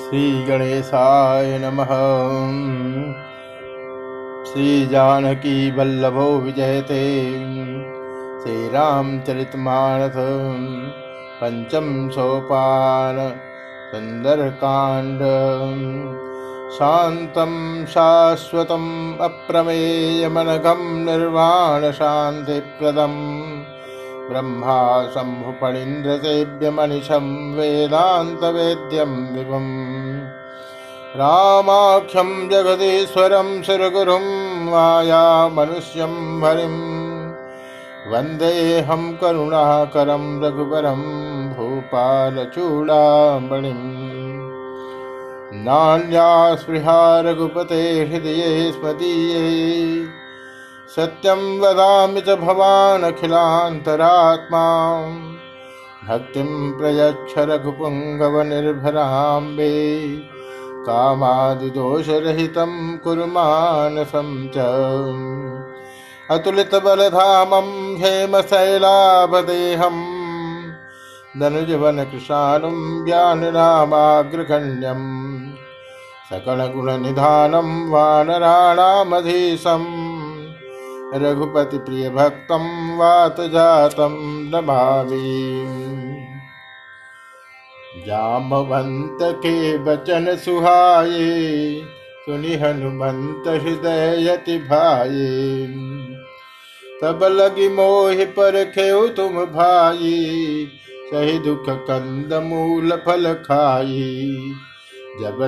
[0.00, 1.90] श्रीगणेशाय नमः
[4.50, 7.00] श्रीजानकीवल्लभो विजयते
[8.42, 10.16] श्रीरामचरितमानस
[11.40, 13.18] पञ्चम सोपान
[13.92, 15.22] सुन्दरकाण्ड
[16.78, 17.54] शान्तं
[19.28, 23.20] अप्रमेयमनघं निर्वाणशान्तिप्रदम्
[24.28, 24.78] ब्रह्मा
[25.14, 27.26] शम्भुपणीन्द्रसेव्यमनिशं
[27.56, 29.72] वेदान्तवेद्यं दिवम्
[31.20, 34.26] रामाख्यं जगदीश्वरं सुरगुरुं
[34.70, 36.14] मायामनुष्यं
[36.44, 36.76] हरिं
[38.12, 41.02] वन्देऽहं करुणाकरं रघुवरं
[41.56, 42.80] भूपालचूडामणिम्
[45.66, 46.30] नान्या
[46.62, 49.44] स्पृहा रघुपते हृदये स्मदीये
[50.94, 54.64] सत्यं वदामि च भवान् अखिलान्तरात्मा
[56.08, 59.70] भक्तिं प्रयच्छ रघुपुङ्गवनिर्भराम्बे
[60.86, 62.72] कामादिदोषरहितं
[63.04, 64.66] कुरु मानसं च
[66.36, 67.70] अतुलितबलधामं
[68.02, 70.02] हेमशैलाभदेहम्
[71.40, 72.76] धनुजवनकृशानुं
[73.06, 75.02] ज्ञानरामाग्रगण्यं
[76.30, 79.88] सकलगुणनिधानं वानराणामधीशम्
[81.14, 82.68] रघुपति प्रिय भक्तम
[82.98, 84.14] वात जातम
[84.46, 85.18] नमामि
[88.06, 89.76] जामवंत के
[89.84, 91.28] वचन सुहाये
[92.24, 95.66] सुनि हनुमंत हृदय यति भाये
[97.02, 100.14] तब लगी मोह पर खेऊ तुम भाई
[101.12, 104.28] सही दुख कंद मूल फल खाई
[105.20, 105.42] जब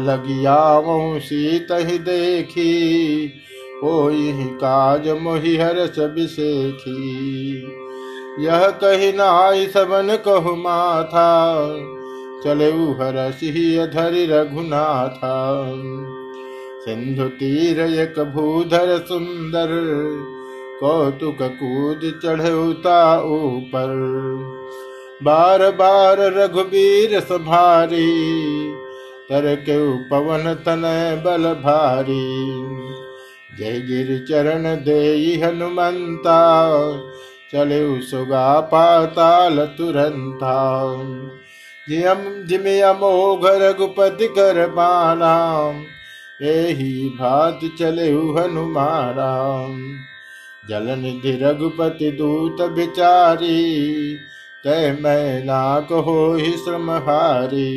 [0.48, 2.70] आव सी तही देखी
[3.84, 6.98] होई काज मोहिहर सब सेखी
[8.40, 11.28] यह कही नाई सबन कहु माथा
[12.44, 12.70] चले
[13.00, 13.18] हर
[13.92, 15.34] धर रघुनाथा
[16.84, 19.70] सिंधु तीर एक भूधर सुंदर
[20.80, 22.98] कौतुक कूद चढ़ता
[23.28, 23.92] ऊपर
[25.22, 28.10] बार बार रघुबीर सभारी
[29.30, 29.78] तर के
[30.08, 30.82] पवन तन
[31.24, 32.22] बल भारी
[33.58, 35.00] जय गिर चरण दे
[35.42, 36.38] हनुमंता
[37.52, 37.80] चले
[38.02, 40.54] सुगा पाताल तुरंता
[41.86, 45.34] जियम जिमे अमोघ रघुपति कर बाना
[46.40, 49.32] यही भात चले हनुमारा
[50.64, 53.58] जलन धि रघुपति दूत बिचारी
[54.64, 55.42] तय मै
[55.44, 55.62] ना
[55.90, 57.70] कहो ही समहारी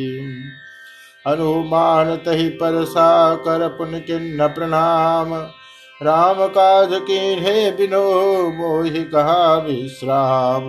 [1.24, 3.08] हनुमान तही परसा
[3.46, 5.34] कर पुन किन्न प्रणाम
[6.00, 8.00] राम काज कीन्हे बिनो
[8.50, 10.66] मोहि कहा विश्राम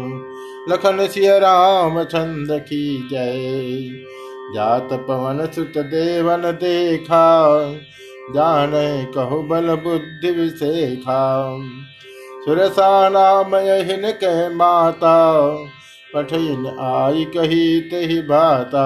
[0.70, 3.90] लखन सिय राम छंद की जय
[4.56, 7.25] जात पवन सुत देवन देखा
[8.36, 8.72] जान
[9.16, 11.22] कहु बल बुद्धि विशेखा
[12.46, 15.18] सुरसा नाम यहिन के माता
[16.16, 18.86] पठिन आई कही तहि भाता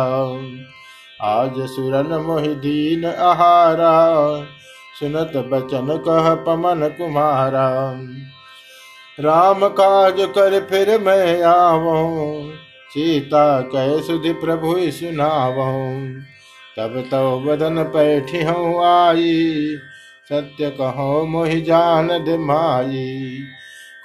[1.27, 3.93] आज सुरन मोहि दीन आहारा
[4.93, 7.55] सुनत बचन कह पमन कुमार
[9.17, 11.97] राम काज कर फिर मैं आवो
[12.91, 13.45] सीता
[13.73, 15.71] कह सुधि प्रभु सुनावो
[16.77, 19.33] तब तो बदन पैठी हूँ आई
[20.31, 23.07] सत्य कहो मोहि जान दिमाई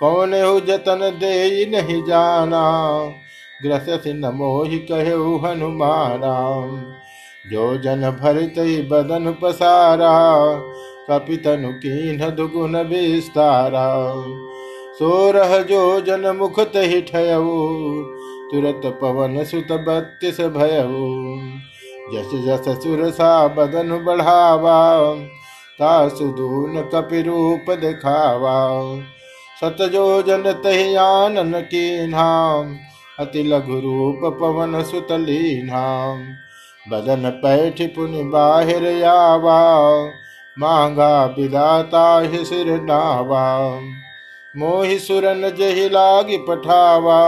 [0.00, 2.64] कौन हो जतन दे नहीं जाना
[3.60, 5.12] ग्रस न मोहि कहे
[5.44, 6.34] हनुमाना
[7.50, 8.58] जो जन भरित
[8.88, 10.14] बदन पसारा
[11.10, 13.88] कपितनु कीन दुगुन विस्तारा
[14.98, 17.54] सोरह जो जन मुख ही ठयऊ
[18.50, 21.06] तुरत पवन सुत बत्तीस भयऊ
[22.12, 25.24] जस जस सुरसा बदन बढ़ावा दून
[25.80, 28.56] तासुदून कपिरूप दिखावा
[29.60, 32.28] सत जो जन तहि आनन कीन्हा
[33.18, 35.86] अति लघु रूप पवन सुतली लीन्हा
[36.90, 39.58] बदन पैठ पुनि बाहिर आवा
[40.56, 43.44] मांगा बिदाता ही सिर नावा
[44.54, 47.18] मोहि सुरन जहि लाग पठावा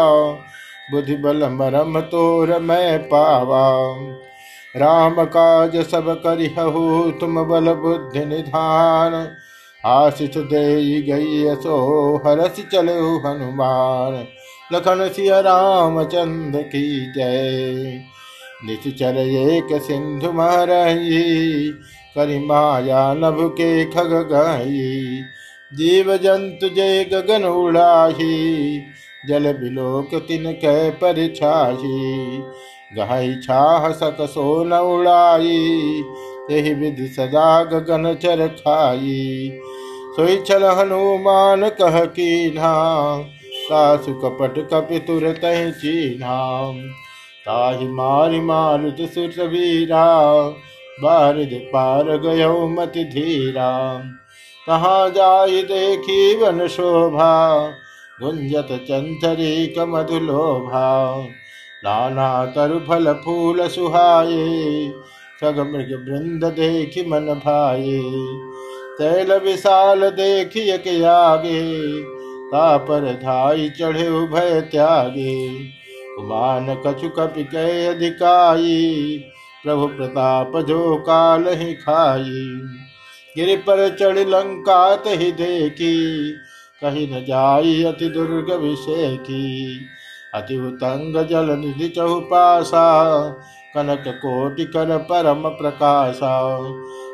[0.90, 3.66] बुद्धि बल मरम तोर मैं पावा
[4.74, 7.10] राम काज सब करिहु
[7.20, 9.14] तुम बल बुद्धि निधान
[9.84, 11.00] आशिष दे
[11.02, 11.76] गई असो
[12.26, 14.24] हरस चलो हनुमान
[14.70, 15.42] लखन सिया
[16.04, 18.00] चंद की जय
[18.66, 21.22] निश्चर एक सिंधु महरही
[22.16, 25.22] करिमाया नभ के खग गही
[25.72, 28.34] जीव जंतु जय गगन उड़ाही
[29.28, 32.42] जल बिलोक तिन कह परिछाही
[32.96, 35.58] गहाई छाह सकसो न उड़ाई
[36.50, 39.18] यही विधि सदा गगन चर खाई
[40.16, 42.74] सोई छल हनुमान कह कीन्हा
[43.60, 46.40] सासु कपट कपितुर तह चीन्हा
[47.46, 50.06] ताहि मारि मारुत सुर वीरा
[50.98, 53.70] बारद पार गय मति धीरा
[54.66, 57.30] कहाँ जाय देखी वन शोभा
[58.18, 60.90] गुंजत चंचरी कमधुलोभा
[61.84, 64.90] नाना तरु फल फूल सुहाये
[65.42, 68.00] सग मृग वृंद देखि मन भाये
[68.98, 71.60] तैल विशाल देखिय के आगे
[72.52, 75.38] तापर धाई चढ़े उभय त्यागे
[76.14, 78.78] कुमान कछु कपि कै अधिकाई
[79.64, 80.80] प्रभु प्रताप जो
[81.06, 82.44] काल ही खाई
[83.36, 85.96] गिर पर चढ़ लंका तही देखी
[86.82, 89.40] कहीं न जाई अति दुर्ग विषेखी
[90.34, 92.84] अति उतंग जल निधि चहुपाशा
[93.74, 96.30] कनक कोटि कर परम प्रकाशा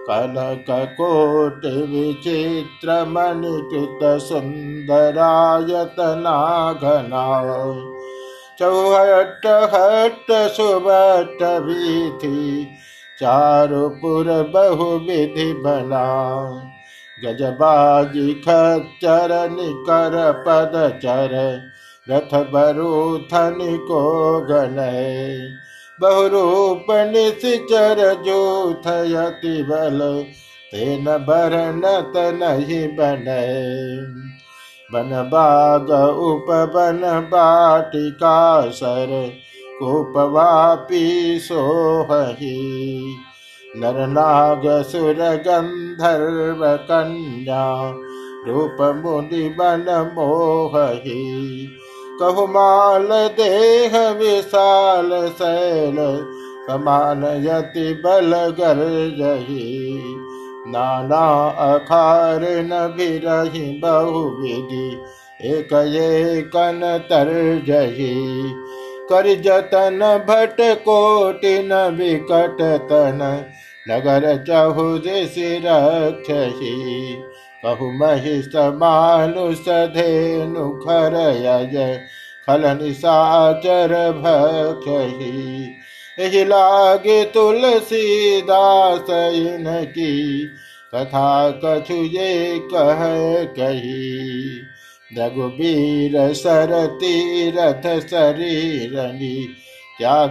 [0.08, 0.70] कनक
[1.00, 6.36] कोटि विचित्र मणिकृत सुंदरायतना
[6.74, 7.26] घना
[8.60, 11.42] चौहट हट सुबट
[12.22, 12.38] थी
[13.18, 16.06] चारुपुर बहु विधि बना
[17.18, 20.16] गजबाजी खच्चर निकर
[20.46, 21.34] पद चर
[22.06, 23.58] रथ बरूथन
[23.88, 24.02] को
[24.50, 25.38] गनय
[25.98, 30.00] बहुरूप निचर जोथयति बल
[30.72, 32.12] तेन बरनत
[32.34, 34.35] नहीं बनय
[34.90, 37.00] बन बाग उप बन
[37.30, 38.36] बाटिका
[38.70, 39.12] सर
[39.78, 41.06] कुपवापी
[41.42, 42.58] सोहही
[43.80, 45.22] नरनाग सुर
[45.46, 46.62] गंधर्व
[46.90, 47.64] कन्या
[48.46, 49.84] रूप मुनि बन
[50.14, 51.24] मोहही
[52.20, 53.08] कहुमाल
[53.38, 55.10] देह विशाल
[55.40, 55.96] शैल
[56.68, 59.66] समान यति बल गर्जही
[60.72, 61.24] नाना
[61.64, 64.88] अखार न बिरही बहु विधि
[65.44, 65.68] एक
[66.54, 66.80] कन
[67.10, 68.14] तरजही
[69.10, 70.00] कर जतन
[70.28, 70.60] भट
[70.84, 72.62] कोटिन विकट
[72.90, 73.20] तन
[73.86, 75.08] नगर चहुर
[75.34, 76.74] सिरक्षही
[77.64, 81.14] कहु महिष मानुषधेनु खर
[82.48, 85.32] खल निशाचर भक्षही
[86.18, 87.22] लागे
[88.42, 90.46] दास की
[90.92, 91.50] तथा
[91.64, 92.58] कछु ये
[92.72, 93.02] कह
[93.58, 94.60] कही
[95.10, 99.36] रघुबीर सरती रथ शरीरनी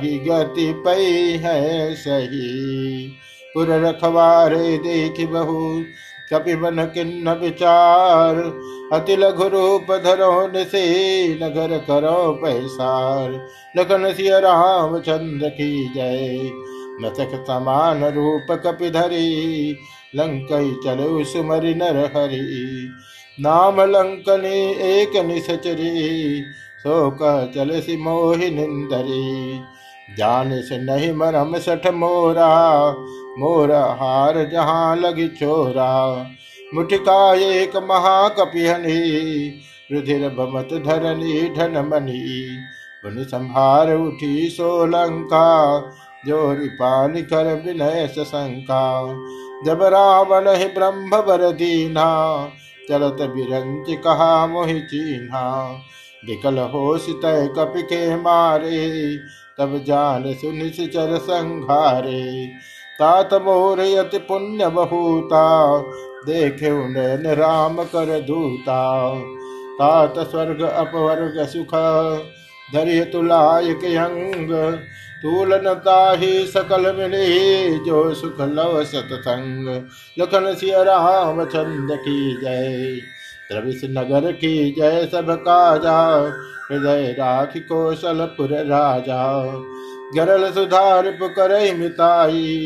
[0.00, 1.37] भी गति पई
[1.43, 3.07] है सही
[3.55, 5.61] पुर रखवारे देख बहू
[6.31, 8.37] कपिबन किन्न विचार
[8.93, 10.31] अति लघु रूप धरो
[10.65, 10.83] से
[11.41, 13.31] नगर करो पहसार
[13.77, 16.51] लखन सिय राम चंद्र की जय
[17.01, 19.27] नतक समान रूप कपिधरी
[20.15, 22.41] लंकई चलो सुमरि नर हरि
[23.37, 24.59] नाम लंकनी
[24.83, 25.93] एक निसचरी
[26.85, 29.59] सो कह चल सि मोहि निंदरी
[30.17, 32.49] जान से नहीं मरम सठ मोरा
[33.39, 35.91] मोरा हार जहाँ लगी छोरा
[36.73, 37.17] मुठिका
[37.35, 38.99] एक महाकपिहनी
[39.91, 42.23] रुधिर भमत धरनी धन मनी
[43.03, 45.45] उन संभार उठी सोलंका
[46.27, 48.85] जोरी पान कर विनय शंका
[49.65, 52.07] जब रावण है ब्रह्म बर दीना
[52.89, 55.45] चलत बिरंज कहा मोहि चीन्हा
[56.23, 57.21] विकल हो सित
[57.57, 58.85] कपि के मारे
[59.59, 62.23] तब जान सुनिश चर संघारे
[62.99, 65.45] तात मोहयति पुण्य बहूता
[66.25, 68.81] देखे नैन राम कर दूता
[69.79, 71.73] तात स्वर्ग अपवर्ग सुख
[72.65, 74.51] धर्य तुलायक अंग
[75.21, 77.25] तूलनता ही सकल मिले
[77.85, 79.67] जो सुख लव सतसंग
[80.17, 82.99] लखन सिय राम चंद की जय
[83.49, 85.99] त्रविश नगर की जय सब काजा
[86.65, 89.23] हृदय राख कौशलपुर राजा
[90.13, 92.66] गरल सुधारिप करहि मिताई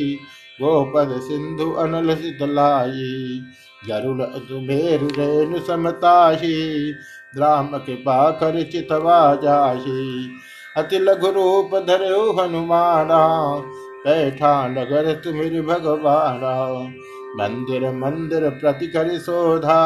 [0.59, 3.09] गोपद सिंधु अनल शीतलाई
[3.81, 6.55] गरुड़ सुमेरु रेणु समताही
[7.33, 10.07] राम कृपा कर चितवा जाही
[10.77, 13.21] अति लघु रूप धरयो हनुमाना
[14.05, 16.55] बैठा नगर तुम्हें भगवाना
[17.37, 19.79] मंदिर मंदिर प्रति कर सोधा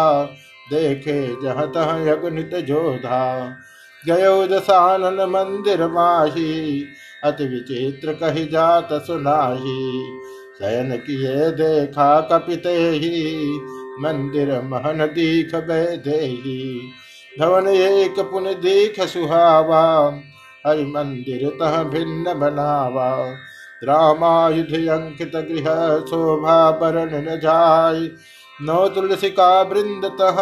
[0.67, 3.23] देखे जह तह यगनित जोधा
[4.03, 6.51] गयो दसानन मंदिर माही
[7.23, 9.79] अति विचित्र कही जात सुनाही
[10.55, 13.59] शयन किए देखा कपिते ही
[14.01, 16.27] मंदिर महन दीख दे
[17.33, 19.83] धवन एक पुन दीख सुहावा
[20.65, 23.09] हरि मंदिर तह भिन्न बनावा
[23.81, 25.67] रामायुध अंकित गृह
[26.09, 28.07] शोभा बरण न जाय
[28.59, 30.37] नौ तुलसी का वृंद तह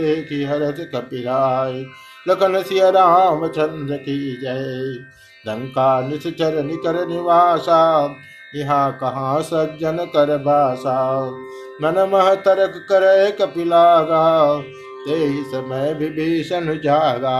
[0.00, 1.84] देखी हरत कपिराय
[2.26, 4.98] लखन सिया रामचंद्र की जय
[5.48, 7.82] लंका निशर निकर निवासा
[8.54, 10.96] यहाँ कहा सज्जन कर बासा
[11.82, 13.04] मन मह तरक कर
[13.40, 14.24] कपिलागा
[15.06, 15.18] ते
[15.44, 17.39] समय विभीषण जागा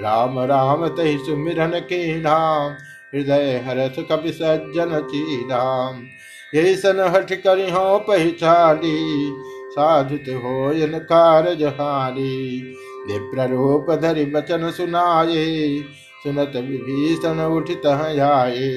[0.00, 2.76] राम राम तहि सुमिरन की धाम
[3.14, 6.02] हृदय हरथ कपि सज्जन की धाम
[6.54, 8.96] ये सन हठ करी हो पहचाली
[9.70, 12.34] साधुत हो इन कार जहानी
[13.08, 15.44] विप्ररूप धरि बचन सुनाये
[16.26, 18.70] सुनत विभीषण उठित आए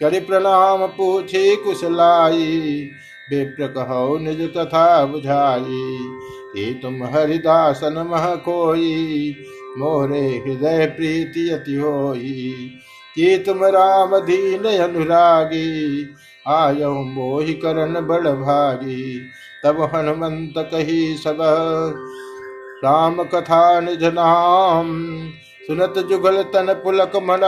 [0.00, 2.80] करि प्रणाम पूछे कुशलाई
[3.28, 5.84] विप्र कहो निज कथा बुझाई
[6.52, 9.34] कि तुम हरिदासन मह कोई
[9.78, 12.52] मोरे हृदय प्रीति अति होई
[13.16, 15.64] कि तुम राम दीन अनुरागी
[16.46, 19.18] आयो मोहि करण बड़ भागी
[19.64, 21.38] तब हनुमंत कही सब
[22.84, 24.94] राम कथा निज नाम
[25.66, 27.44] सुनत जुगल तन पुलक मन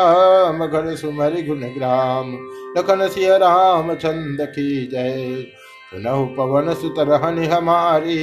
[0.66, 2.32] घर सुमरि गुण ग्राम
[2.76, 5.44] लखन सिय राम छंद की जय
[5.90, 8.16] सुनहु पवन सुत रहनि हमारी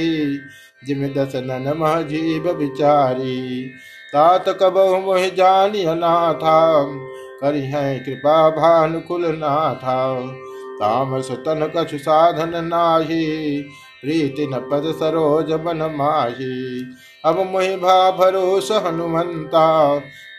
[0.86, 3.38] जिम दस नन मह जीव बिचारी
[4.12, 6.58] तात कब मोह जानिय अनाथा
[7.40, 9.96] करि है कृपा भानुकुल नाथा
[10.78, 13.24] तामस तन कछु साधन नाही
[14.00, 16.54] प्रीति न पद सरोज मन माही
[17.26, 19.66] अब मुहि भा भरोस हनुमंता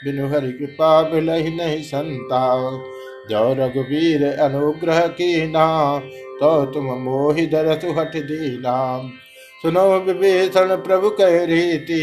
[0.01, 2.43] बिनु हरि कृपा बिलहि नहीं संता
[3.29, 5.67] जो रघुवीर अनुग्रह की ना
[6.39, 8.77] तो तुम मोहि दरसु हट दीना
[9.63, 12.01] सुनो विभीषण प्रभु कह रीति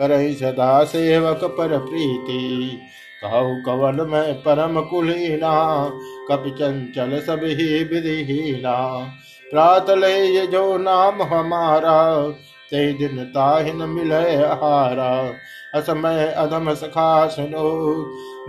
[0.00, 2.42] करही सदा सेवक पर प्रीति
[3.22, 5.54] कहु कवल में परम कुलीना
[6.30, 8.76] कप चंचल सब ही विधिहीना
[10.04, 11.96] ये जो नाम हमारा
[12.70, 14.12] ते दिन ताहिन मिल
[14.60, 15.10] हारा
[15.74, 17.68] असमय अधम सखा सुनो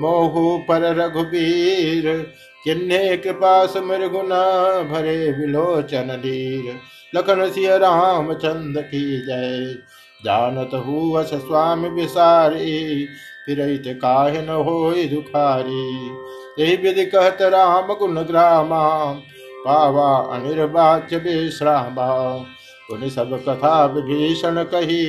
[0.02, 2.08] मोहु पर रघुबीर
[2.64, 4.44] किन्ने कृपा समर गुना
[4.90, 6.74] भरे विलोचन धीर
[7.14, 9.74] लखन सिय राम चंद की जय
[10.22, 13.06] जानत हुस स्वामी विसारी
[13.46, 13.94] फिर
[13.96, 14.92] काहिन हो
[15.10, 15.86] दुखारी
[16.60, 18.84] यही विधि कहत राम गुण ग्रामा
[19.66, 22.08] पावा अनिर्वाच्य विश्रामा
[22.90, 25.04] उन सब कथा विभीषण कही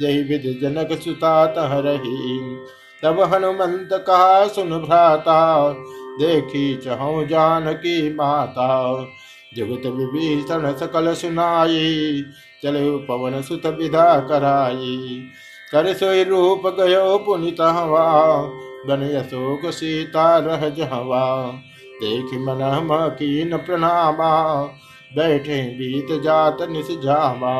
[0.00, 2.38] जही विधि जनक सुता तह रही
[3.02, 5.40] तब हनुमंत कहा सुन भ्राता
[6.20, 8.68] देखी चहु जानकी माता
[9.56, 12.22] जगत विभीषण सकल सुनाई
[12.62, 15.22] चले पवन सुत विधा कराई
[15.72, 18.06] कर सोई रूप गयो पुनित हवा
[18.88, 21.24] बन अशोक सीता रह जवा
[22.00, 24.32] देख मन मकीन प्रणामा
[25.16, 27.54] बैठे बीत जात निस जामा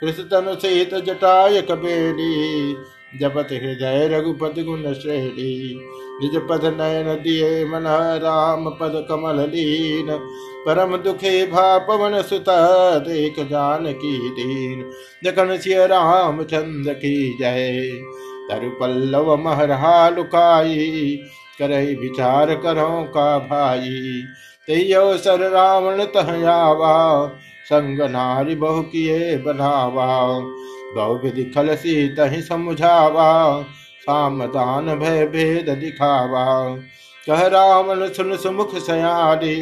[0.02, 2.32] कृष्ण सहित जटाय कबेरी
[3.20, 5.52] जपत हृदय रघुपति गुण श्रेणी
[6.20, 7.86] निज पद नयन दिए मन
[8.22, 10.10] राम पद कमल लीन
[10.66, 12.44] परम दुखे भा पवन सुत
[13.08, 14.84] देख जान की दीन
[15.24, 17.80] जखन सिय राम चंद्र की जय
[18.50, 19.70] तरु पल्लव महर
[20.16, 21.18] लुकाई
[21.58, 24.22] करई विचार करो का भाई
[24.68, 26.94] तेयसर रावण तहयावा
[27.70, 30.06] संग नारी बहु किए बनावा
[30.96, 33.30] बहुविधि खलसी तहि समुझावा
[34.02, 36.46] सामदान भय भेद दिखावा
[37.26, 39.56] कह रावण सुन सुमुख सयारी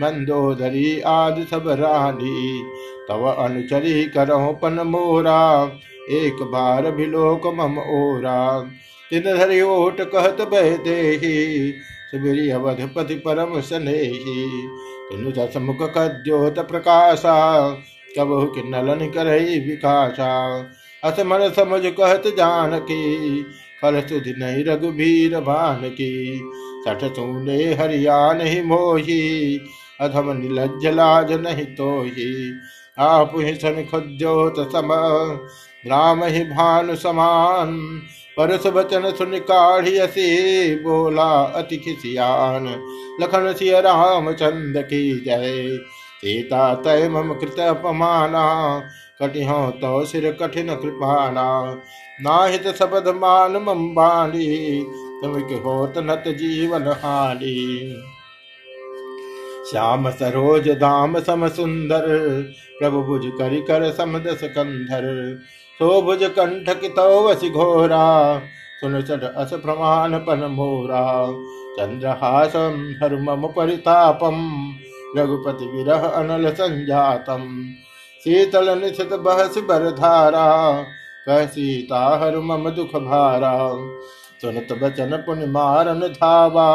[0.00, 2.62] मंदोदरी आदि सब रानी
[3.08, 5.40] तव अनुचरी करो पन मोरा
[6.12, 8.38] एक बार भी लोक मम ओरा
[9.10, 11.00] तिन धरि ओट कहत बह दे
[12.14, 14.18] सुवीर्यवधपति परम सनेही
[15.10, 17.34] तुनुज समुख कद्योत प्रकाशा
[18.18, 23.42] कबहु कि नलन करही विकासा मन समझ कहत जानकी
[23.82, 26.38] फल सुधि नहीं रघुबीर भानकी की
[26.86, 29.20] सठ सूने हरिया नहीं मोही
[30.00, 32.32] अधम निलज लाज नहीं तो ही
[33.02, 34.92] आप ही सन खुद्योत सम
[35.84, 37.78] राम ही भानु समान
[38.36, 40.24] परस वचन सुन काढ़ियसे
[40.82, 41.30] बोला
[41.58, 42.66] अति खिसियान
[43.20, 45.78] लखन सिय राम चंद की जय
[46.20, 48.44] सीता तय मम कृत अपमाना
[49.20, 51.46] कटिहो तो सिर कठिन कृपाना
[52.20, 54.50] नाहित शबद मान मम बाली
[55.22, 57.54] तुम होत नत जीवन हाली
[59.70, 62.08] श्याम सरोज दाम सम सुंदर
[62.78, 65.06] प्रभु बुझ करि कर समद सकंधर
[65.80, 67.10] सोभुज कंठ कितौ
[67.50, 68.04] घोरा
[68.80, 71.04] सुन चट अस प्रमाण पन मोरा
[71.78, 74.38] चंद्रहासम धर्म परितापम
[75.16, 77.48] रघुपति विरह अनल संजातम
[78.22, 80.46] शीतल निशित बहस बर धारा
[81.26, 83.54] कह सीता हर मम दुख भारा
[84.42, 86.70] सुनत बचन पुन मारन धावा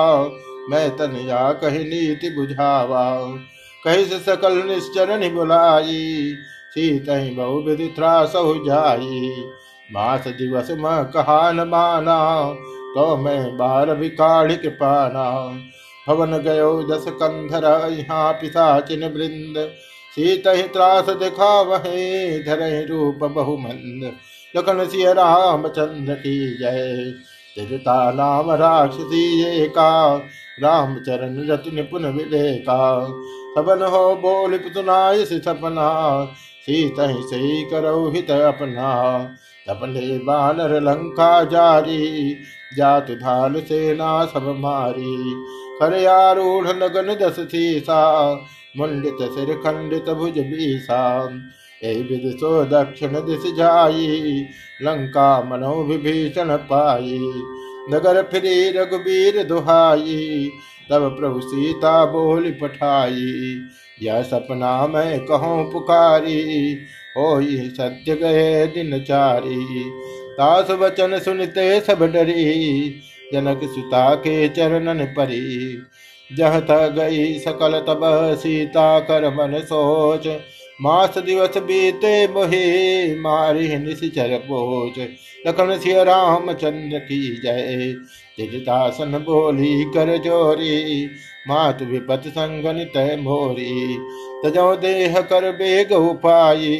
[0.69, 3.05] मैं तन या कही नीति बुझावा
[3.83, 5.99] कही सकल निश्चर बुलाई
[6.73, 7.09] सीत
[7.35, 9.31] बहुविधि त्रासौ जाई
[9.89, 12.19] मास दिवस म कहान माना
[12.95, 15.25] तो मैं बार विकाढ़ कृपाना
[16.07, 19.57] भवन गयो जस कंधर यहाँ चिन्ह वृंद
[20.13, 21.83] सीत ही त्रास दिखा वह
[22.45, 24.11] धर रूप बहुमंद
[24.53, 27.11] लखन सिय राम चंद्र की जय
[27.55, 29.65] तिरता नाम राक्षसी ये
[30.59, 32.47] राम चरण रत्न पुन विले
[33.51, 35.89] सबन हो बोल पुतुनाय सपना
[36.67, 38.91] सीता से करौ हित अपना
[39.67, 42.33] तपले बानर लंका जारी
[42.77, 45.33] जात ढाल सेना सब मारी
[45.79, 48.01] खरयारूढ़ लगन दस सीसा
[48.77, 51.01] मुंडित सिर खंडित भुज बीसा
[51.81, 54.45] विद सो दक्षिण दिश जाई
[54.81, 57.19] लंका मनो विभीषण पाई
[57.91, 60.49] नगर फिरी रघुबीर दुहाई
[60.91, 63.25] तब प्रभु सीता बोल पठाई
[64.03, 66.73] यह सपना मैं कहूँ पुकारी
[67.17, 67.29] हो
[67.69, 69.83] सत्य गए दिन चारी
[70.33, 72.89] तास वचन सुनते सब डरी
[73.33, 75.41] जनक सुता के चरणन परी
[76.29, 78.01] जह थ गई सकल तब
[78.35, 80.27] सीता कर मन सोच
[80.81, 82.65] मास दिवस बीते मोहे
[83.19, 85.07] मारि निशर बोझ
[85.47, 87.93] लखन राम चंद्र की जय
[88.39, 91.05] तिजदासन बोली कर जोरी
[91.47, 93.97] मात विपत संगन तय मोरी
[94.43, 96.75] तजो देह कर बेग उपायी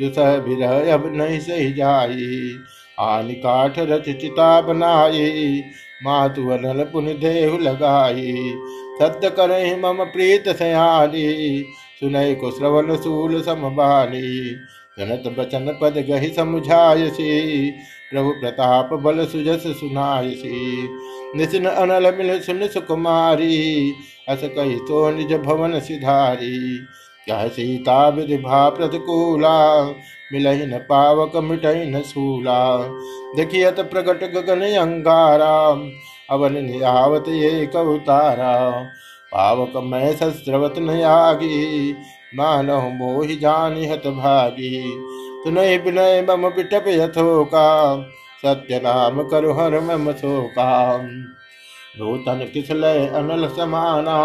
[0.00, 2.30] दुसह विरह अब नहीं सह जाई
[3.00, 5.62] आन काठ रच चिता बनाई
[6.04, 8.34] मातु अनल पुन देहु लगाई
[9.00, 11.28] सत्य करे मम प्रीत सयाली
[12.00, 14.20] सुनय को श्रवण सूल समी
[14.98, 17.30] जनत बचन पद गही समझायसी
[18.10, 20.88] प्रभु प्रताप बल सुजस सुनासी
[21.36, 23.58] नितिन अनल मिल सुन सुकुमारी
[24.28, 26.56] अस कही तो निज भवन सिधारी
[27.26, 27.98] कह सीता
[28.10, 29.58] भा प्रतिकूला
[30.32, 32.60] मिलही न पावक मिटही न सूला
[33.36, 35.54] देखियत प्रकट गगन अंगारा
[36.30, 38.54] अवन नियावत ये कवतारा
[39.32, 41.92] पावक मैं सस्रवत नयागी
[42.34, 44.76] मानव मोहि जानी हत भागी
[45.40, 47.66] तुनय विनय मम पिटप यथोका
[48.40, 50.66] सत्य नाम करु हर मम शोका
[51.98, 54.16] नूतन किसल अनल समाना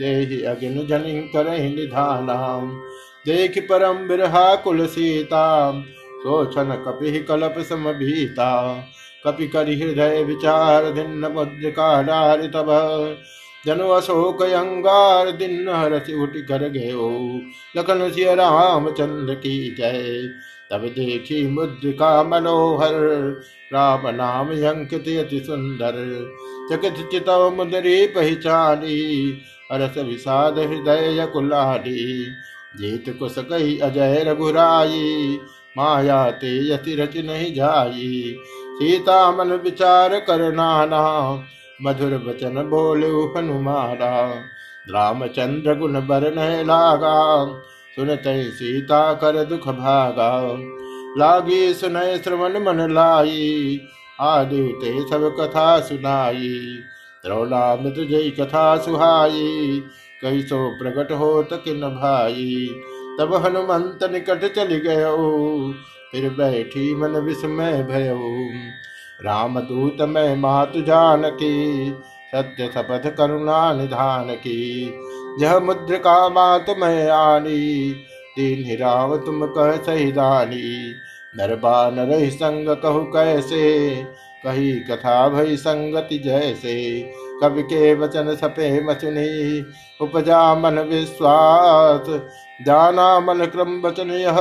[0.00, 2.36] देहि अग्नि जनि करहि निधाना
[3.26, 5.44] देख परम बिरहा कुल सीता
[6.22, 8.50] सोचन कपि कलप समभीता
[9.24, 12.70] कपि करि हृदय विचार धिन्न मुद्रिका नारि तब
[13.64, 20.28] जनु अशोक अंगार दिन रस उठ कर गये लखन सिय राम चंद्र की जय
[20.70, 22.94] तब देखी मुद्रिका मनोहर
[23.72, 25.98] राम नाम अंकित अति सुंदर
[26.70, 28.98] चकित चितव मुदरी पहचानी
[29.72, 32.04] हरस विषाद हृदय कुलाली
[32.76, 35.38] जीत कुश कही अजय रघुराई
[35.76, 38.36] माया ते यति रच नहीं जाई
[38.78, 41.02] सीता मन विचार कर नाना
[41.80, 43.08] मधुर वचन बोले
[43.34, 44.10] हनुमाना
[44.86, 47.14] रामचंद्र गुण बरन लागा
[47.96, 48.24] सुनत
[48.54, 50.30] सीता कर दुख भागा
[51.18, 53.80] लागी सुनय श्रवण मन लाई
[54.22, 56.50] आदि ते सब कथा सुनाई
[57.24, 59.80] द्रोणाम तुझ कथा सुहाई
[60.22, 61.68] कही सो प्रकट हो तक
[61.94, 62.66] भाई
[63.18, 65.14] तब हनुमंत निकट चली गयो
[66.12, 68.18] फिर बैठी मन विस्मय भयो
[69.20, 71.54] रामदूत मैं मातु जान की
[72.32, 74.60] सत्य शपथ करुणा निधान की
[75.40, 77.92] यह मुद्रिका मात मैं आनी
[78.36, 80.94] तीन ही राम तुम कह सहिदानी
[81.34, 83.64] नरबा नर संग कहु कैसे
[84.44, 86.74] कही कथा भई संगति जैसे
[87.42, 89.60] कवि के वचन सपे मचुनी
[90.00, 92.08] उपजा मन विश्वास
[92.60, 94.36] जाना मन क्रम वचन यह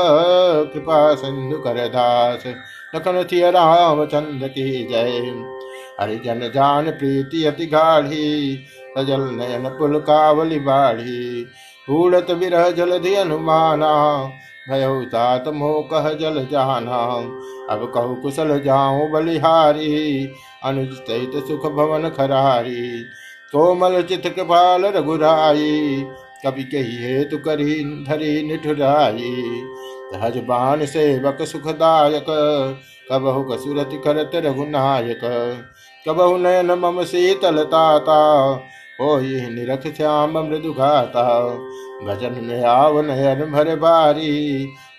[0.73, 2.43] कृपा सिंधु कर दास
[2.95, 5.19] लखन लखनथि रामचंद्र की जय
[5.99, 8.56] हरिजन जान प्रीति अति गाढ़ी
[8.97, 11.43] सजल नयन पुल कावलि बाढ़ी
[11.88, 13.93] भूलत विरह जलधि अनुमाना
[14.69, 17.02] भय तात मोह कह जल जाना
[17.69, 20.26] अब कहु कुशल जाऊं बलिहारी
[20.65, 23.04] अनुज सहित सुख भवन खरारी
[23.54, 26.06] कोमल चित कृपाल रघुराई
[26.45, 29.34] कभी कही हेतु करी धरी निठुराई
[30.13, 32.26] सहज बान सेवक सुखदायक
[33.08, 35.21] कबहु कसुरति करत रघुनायक
[36.06, 37.86] कबहु नयन मम शीतलता
[38.99, 41.23] हो यही निरख श्याम मृदु घाता
[42.04, 44.34] भजन में आव नयन भर भारी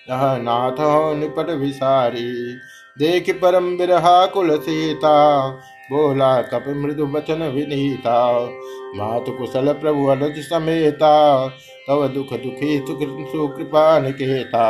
[0.09, 2.31] नाथ हो निपट विसारी
[2.97, 5.15] देख परम बिरहा कुल सीता
[5.91, 8.19] बोला कप मृदु वचन विनीता
[8.97, 11.15] मातु कुशल प्रभु अनुज समेता
[11.87, 14.65] तव दुख दुखी सुकृपा निकेता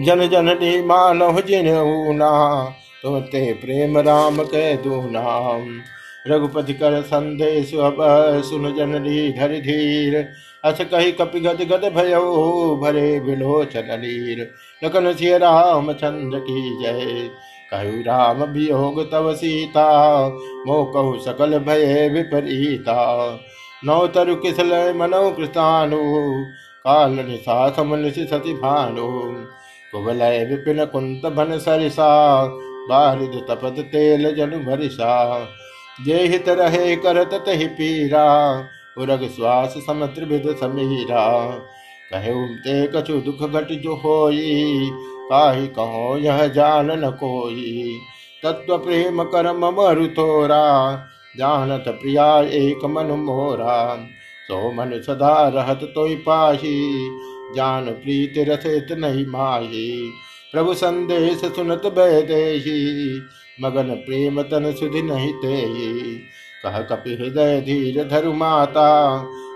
[0.00, 2.30] जन जन जननी मानव जिन ऊना
[3.02, 5.68] तुम ते प्रेम राम के दूनाम
[6.26, 7.96] रघुपति कर संदेश अब
[8.44, 10.16] सुन डी धर धीर
[10.64, 12.14] अस कही कपि गद गद भय
[12.82, 14.42] भरे विलोचन लीर
[14.82, 17.28] लखन सिय राम चंद्र की जय
[17.72, 19.88] कहु राम भी वियोग तव सीता
[20.66, 23.00] मोह कहु सकल भय विपरीता
[23.82, 26.02] नौतरु किसल मनो कृतानु
[26.84, 29.08] काल निशा समनुषि सति भानु
[29.92, 32.10] कुबलय विपिन कुंत भन सरिसा
[32.88, 35.12] बारिद तपत तेल जनु भरिसा
[35.98, 38.26] जे हित रहे करत तहि पीरा
[38.98, 41.26] उरग श्वास समत्रिविद समीरा
[42.12, 44.90] कहूँ ते कछु दुख घट जो होई
[45.30, 47.98] काहि कहो यह जान न कोई
[48.42, 50.62] तत्व प्रेम कर मरु थोरा
[51.34, 52.26] जानत प्रिया
[52.54, 53.76] एक मनु मोरा
[54.48, 56.74] सो मन सदा रहत तो पाही
[57.56, 59.86] जान प्रीत रथित नहीं माही
[60.52, 62.42] प्रभु संदेश सुनत दे
[63.58, 65.88] मगन प्रेम तन सुधि नहीं तेही
[66.64, 68.88] कह कपि हृदय धीर धरु माता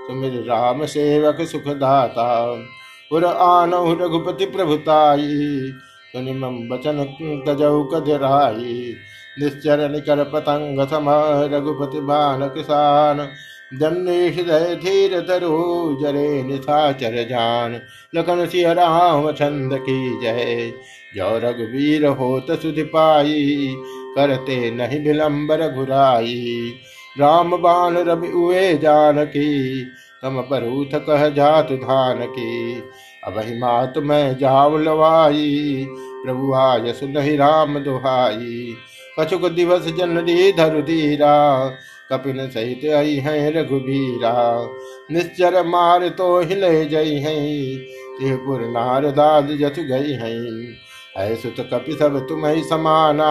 [0.06, 2.28] सुमिर राम सेवक सुखदाता
[3.11, 5.28] पुर आनहु रघुपति प्रभुताई
[6.12, 7.04] सुनिम वचन
[7.46, 8.94] तजऊ कजराई
[9.37, 11.09] निश्चर निकर पतंग सम
[11.52, 13.18] रघुपति बान किसान
[13.72, 15.56] दन्नेषदय धीर धरो
[16.02, 17.80] जरे निशाचर जान
[18.14, 20.72] लखन सिंह राम छंद की जय
[21.16, 23.74] जौ रघुवीर हो तुधि पाई
[24.16, 26.72] करते नहीं विलम्ब रघुराई
[27.16, 29.52] राम बान रवि उए जानकी
[30.22, 32.80] तम परूथ कह जात धान की
[33.26, 35.87] अब मात मैं जाव लवाई
[36.24, 38.76] प्रभु आयस नहीं राम दुहाई
[39.16, 41.35] कछुक दिवस दी धरु धीरा
[42.11, 44.35] कपिन सहित आई है रघुबीरा
[45.12, 47.37] निश्चर मार तो हिले जई है
[48.18, 48.62] त्रिपुर
[49.12, 50.35] दाद जथ गई है
[51.22, 53.30] ऐसुत कपि सब तुम ही समाना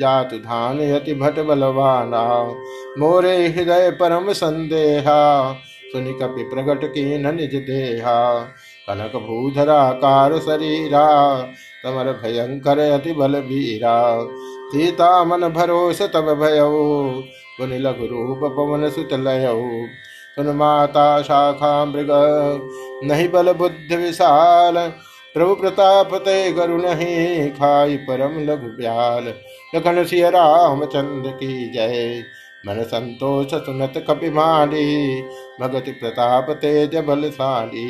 [0.00, 2.24] जात धान यति भट बलवाना
[2.98, 5.20] मोरे हृदय परम संदेहा
[5.92, 8.18] सुनि कपि प्रगट की निज देहा
[8.88, 11.06] कनक भूधरा कार शरीरा
[11.84, 13.94] तमर भयंकर अति बल बीरा
[14.74, 16.70] सीता मन भरोस तब भयो
[17.58, 19.86] गुन लघु रूप पवन सुत लयऊ
[20.36, 22.08] सुन माता शाखा मृग
[23.04, 24.78] नहीं बल बुद्धि विशाल
[25.34, 29.28] प्रभु प्रताप ते गरु नहीं खाई परम लघु ब्याल
[29.74, 30.30] लखन सिय
[30.30, 32.24] चंद्र की जय
[32.64, 34.86] मन संतोष सुनत कपिमाली
[35.60, 36.50] भगति प्रताप
[36.92, 37.89] जबल साली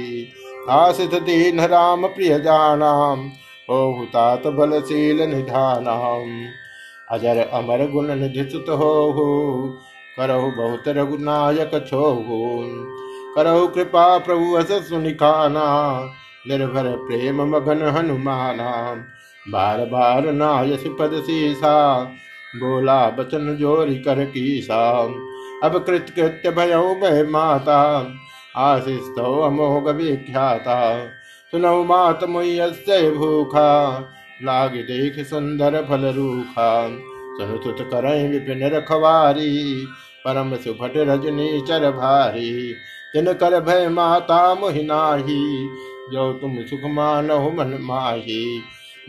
[0.73, 3.31] आसित दीन राम प्रिय जानाम
[3.69, 6.29] ओ हुतात बलशील निधानाम
[7.09, 9.27] अजर अमर गुण निधि तो हो
[10.17, 12.05] करहु बहुत रघुनायक छो
[13.37, 15.67] करहु कृपा प्रभु हस सुनिखाना
[16.49, 18.71] निर्भर प्रेम मगन हनुमाना
[19.47, 21.75] बार बार नाय पद सीसा
[22.55, 24.81] बोला बचन जोरी कर कीसा
[25.65, 27.81] अब कृत कृत्य भयो भय माता
[28.59, 30.81] आशिष तो अमोघ विख्याता
[31.53, 33.01] सुनौ मात मुह्य
[33.13, 33.71] भूखा
[34.45, 36.71] लाग देख सुंदर फल रूखा
[37.39, 39.53] सनुसुत करई विपिन रखवारी
[40.27, 42.53] परम सुभट रजनी चर भारी
[43.15, 45.43] तिन कर भय माता मोहिनाही
[46.13, 48.41] जो तुम सुख मानहु मन माही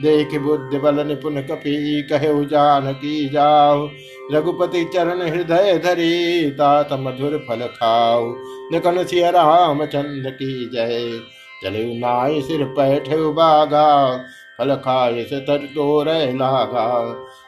[0.00, 2.01] देख बुद्धि बल निपुन कपी
[2.09, 3.87] कहे जान की जाओ
[4.31, 6.49] रघुपति चरण हृदय धरी
[6.59, 8.27] तात मधुर फल खाओ
[8.71, 11.19] निकन सिय राम चंद्र की जय
[11.63, 13.09] चले नाय सिर पैठ
[13.33, 13.87] बागा
[14.59, 16.87] फल खाए सतर तो रह नागा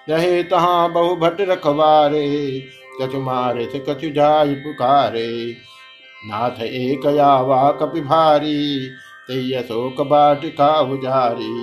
[0.09, 2.27] रहे तहाँ बहु भट रखवारे
[3.01, 5.29] कछु मारे से कछु जाय पुकारे
[6.21, 8.57] नाथ एक आवा कपि भारी
[9.29, 11.63] शोक बाट का उजारी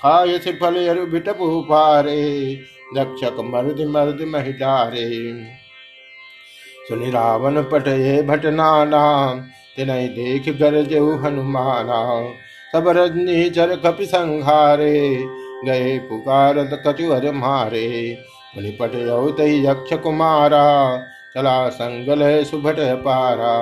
[0.00, 2.22] खाय से फल बिटपु पारे
[2.96, 5.06] रक्षक मर्द मर्द महिदारे
[6.88, 9.04] सुनि रावण पटये नाना
[9.76, 12.02] तिनय देख गरजऊ हनुमाना
[12.72, 14.94] सब रजनी चर कपि संहारे
[15.66, 17.86] गए पुकार कचुअर मारे
[18.56, 20.66] मुनिपट यौत यक्ष कुमारा
[21.34, 23.54] चला संगल सुभट पारा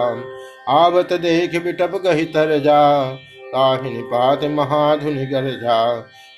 [0.72, 2.82] आवत देख बिटप गही तर जा
[3.54, 5.78] ताहिन पात महाधुनि गर जा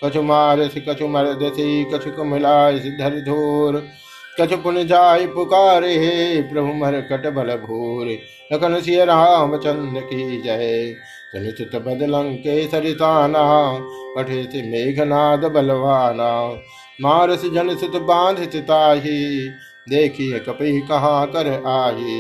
[0.02, 3.83] कछु मारस कछु मर दसी कछु कमलास धर धोर
[4.40, 8.11] कछु पुन जाय पुकारे हे प्रभु मर कट बल भोर
[8.52, 10.94] लखन सिय रामचंद्र की जय
[11.37, 13.44] कलचित बदलंके सरिताना
[14.16, 16.29] पठेति मेघनाद बलवाना
[17.00, 19.18] मारस जन सुत बांध सिताही
[19.87, 22.20] देखिए कपि कहाँ कर आही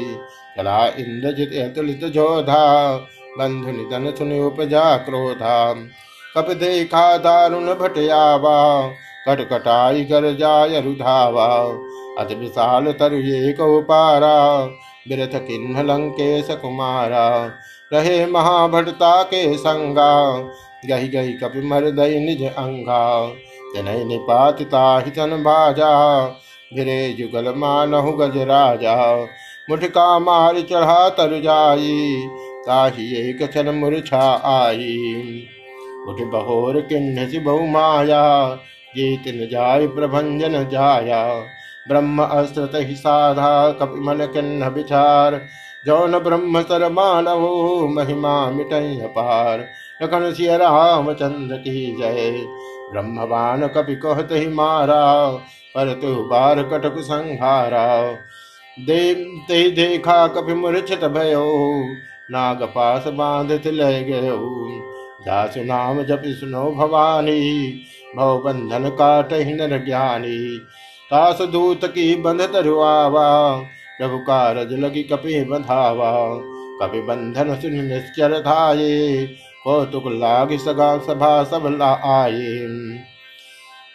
[0.56, 2.64] चला इंद्रजित अतुलित जोधा
[3.38, 5.56] बंधु निधन सुन उपजा क्रोधा
[6.34, 8.56] कप देखा दारुण भटयावा
[9.28, 11.48] कटकटाई कर जाय रुधावा
[12.20, 13.60] अति विशाल तरु एक
[13.88, 14.36] पारा
[15.08, 17.26] बिरथ किन्न लंकेश कुमारा
[17.90, 20.12] रहे महाभटता के संगा
[20.86, 23.02] गही गही कपि मृदय निज अंगा
[23.76, 25.92] जनय निपातता हितन भाजा
[26.72, 28.96] भिरे जुगल मानहु गज राजा
[29.70, 32.26] मुठका मार चढ़ा तर जाई
[32.66, 34.22] ताही एक छन मुरछा
[34.46, 34.94] आई
[36.08, 38.24] उठ बहोर किन्न बहु माया
[38.96, 41.22] जीत न जाय प्रभंजन जाया
[41.88, 42.82] ब्रह्म अस्त्र
[42.96, 45.40] साधा कपि मन किन्न विचार
[45.86, 47.42] जौन ब्रह्म सर मानव
[47.90, 49.60] महिमा मिटई अपार
[50.02, 52.30] लखन सिय रामचंद्र की जय
[52.92, 55.04] ब्रह्मवान कपि कहत ही मारा
[55.74, 57.86] पर तु बार कटक संहारा
[58.76, 61.44] देव ते देखा कपि मूर्छित भयो
[62.30, 64.38] नाग पास बांधित लय गयो
[65.26, 67.40] दासु नाम जप सुनो भवानी
[68.16, 70.36] भव बंधन काट ही नर ज्ञानी
[71.10, 73.26] दास दूत की बंधत रुआवा
[73.98, 76.12] प्रभु कारज लगी कपि बधावा
[76.80, 79.26] कपि बंधन सुन निश्चर धाये
[79.64, 82.56] कौतुक लाग सगा सभा सब ला आये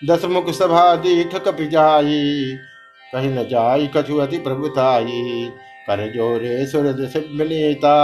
[0.02, 2.58] दस मुख सभा देख कपि जाई
[3.04, 5.52] कहीं न जाई कछु अति प्रभुताई
[5.88, 7.96] कर जोरे सुरज सिमनीता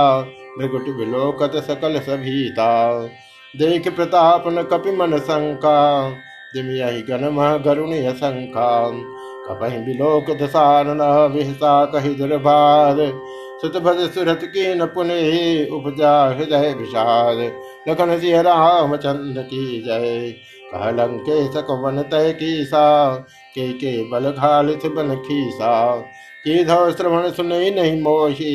[0.57, 2.71] मृगुट विलोकत सकल सभीता
[3.53, 5.77] देख प्रताप न कपि मन शंका
[6.53, 8.67] दिमयही गण मह गरुण असंका
[9.47, 11.01] कपहि बिलोक दसानन
[11.33, 12.97] विहसा कही दुर्भार
[13.61, 17.39] सुत भज सुरत की न पुनः उपजा हृदय विषाद
[17.87, 20.33] लखन सिंह राम चंद की जय
[20.73, 22.87] कह लंके कवन तय की सा
[23.55, 25.15] के के बल घाल बन
[25.51, 25.75] सा
[26.45, 28.55] की धव श्रवण सुनई नहीं मोही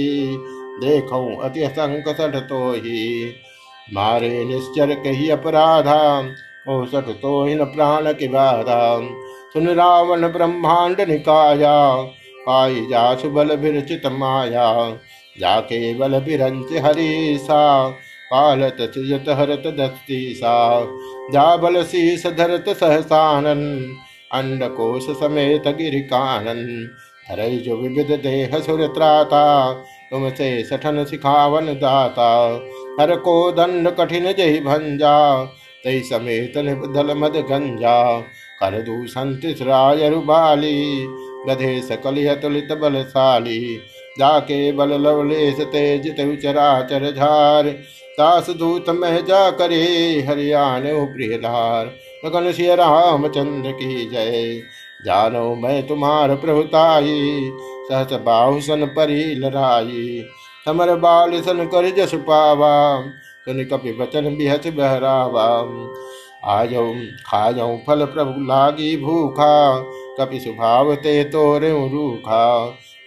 [0.80, 3.02] देखो अति असंक सठ तो ही
[3.92, 6.02] मारे निश्चर कही अपराधा
[6.66, 8.80] औसठ तो हिन प्राण के बारा
[9.52, 11.74] सुन रावण ब्रह्मांड निकाया
[12.40, 14.68] पाई जासु बल विरचित माया
[15.36, 17.62] जाके बल बिरंच हरीसा
[18.30, 20.54] पालत सुजत हरत दस्तीसा
[21.32, 23.64] जा बल शीस धरत सहसानन
[24.32, 26.62] अंड कोश समेत गिर कानन
[27.26, 29.42] हरय जो विविध देह सुर त्राता
[30.10, 32.30] तुमसे सठन सिखावन दाता
[33.00, 35.18] हर को दंड कठिन जय भंजा
[35.84, 37.98] तई समेत निबल मद गंजा
[38.60, 40.76] कर दूषण तिसरायरुबाली
[41.48, 43.58] गधे सकलिय तुलित बलशाली
[44.18, 46.08] जाके बल लवलेश तेज
[46.42, 47.70] चर झार
[48.18, 49.82] दास दूत मह जा करे
[50.28, 50.82] हरियाण
[51.12, 51.86] प्रियधार
[52.24, 54.60] गगन सिय रामचंद्र की जय
[55.04, 57.50] जानो मैं तुम्हार प्रभुताई
[57.88, 60.24] सहस बाहुसन परी लराई
[60.66, 62.72] समर बाल सन कर जस पावा
[63.46, 65.70] सुन कपि वचन बिहत बहरावाम
[67.26, 69.54] खा जाऊ फल प्रभु लागी भूखा
[70.18, 72.44] कपि स्वभाव ते तोरे रूखा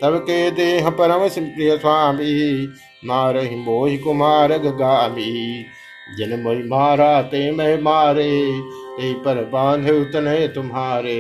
[0.00, 2.34] तब के देह परम प्रिय स्वामी
[3.06, 5.32] मारही मोहि कुमार गामी
[6.18, 8.32] जिन मोह मारा ते मैं मारे
[8.98, 11.20] ते पर बांधे उतने तुम्हारे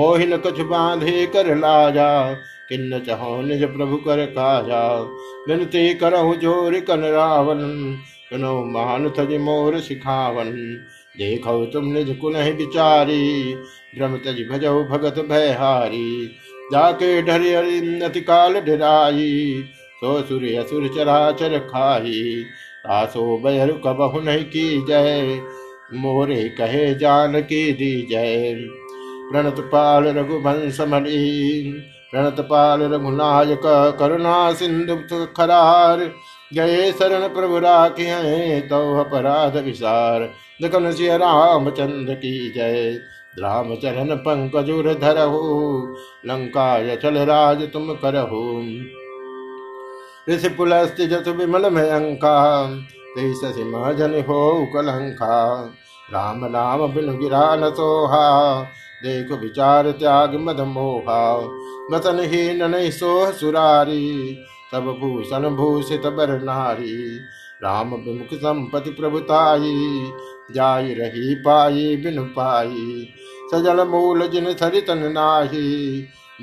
[0.00, 2.10] मोहिन कुछ बांधे कर लाजा
[2.68, 4.84] किन्न चहो निज प्रभु कर काजा
[5.48, 7.60] विनती करहु जोर कन रावण
[8.30, 10.50] सुनो महान थज मोर सिखावन
[11.18, 13.22] देखो तुम निज कु विचारी
[13.94, 16.08] भ्रम तज भजो भगत भयहारी
[16.72, 17.44] जाके ढर
[18.04, 19.30] अति काल ढिराई
[20.00, 22.22] सो सुर असुर चरा चर खाही
[22.90, 25.40] आसो बहर कबहु नहीं की जय
[25.94, 28.54] मोरे कहे जान की दी जय
[29.30, 31.20] प्रणत पाल रघुवंश मणि
[32.10, 33.66] प्रणत पाल रघुनायक
[34.00, 36.08] करुणा सिंधु खरार
[36.50, 37.96] गए शरण प्रभु राख
[38.68, 40.28] तो अपराध विसार
[40.62, 42.90] लखन सिय रामचंद्र की जय
[43.38, 45.40] राम चरण पंकजुर धरहु
[46.26, 48.44] लंका यचल राज तुम करहु
[50.28, 52.36] ऋषि पुलस्त जस विमल भयंका
[53.16, 54.40] शशि महजन हो
[54.72, 55.36] कलंका
[56.08, 58.26] राम नाम बिनु गिरा न सोहा
[59.02, 61.22] देख विचार त्याग मद मोहा
[61.92, 64.04] वतन ही नन सोह सुरारी
[64.72, 67.18] सब भूषण भूषित बर नारी
[67.64, 69.72] राम विमुख संपति प्रभुताई
[70.54, 73.06] जाई रही पाई बिन पाई
[73.52, 76.00] सजल मूल जिन सरितन नाही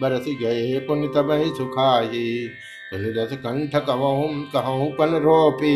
[0.00, 2.27] बरस गए पुन तब सुखाही
[2.89, 5.75] सुन रस कंठ कवहूँ कहूँ पन रोपी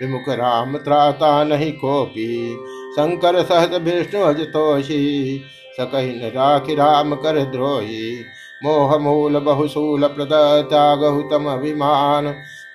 [0.02, 2.30] विमुख राम त्राता नहीं कोपी
[2.92, 5.02] शंकर सहज विष्णु हज तोषी
[5.76, 8.02] सकही न राखी राम कर द्रोही
[8.62, 10.32] मोहमूल बहुशूल प्रद
[10.70, 12.26] त्यागहुतम अभिमान